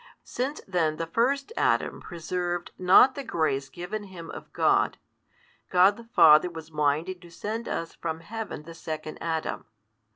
[0.23, 4.97] Since then the first Adam preserved not the grace given him of God,
[5.69, 9.65] God the Father was minded to send us from Heaven the second Adam.